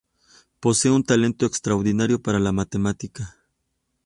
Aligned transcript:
Posee 0.59 0.89
un 0.89 1.03
talento 1.03 1.45
extraordinario 1.45 2.19
para 2.19 2.39
la 2.39 2.51
matemática. 2.51 3.35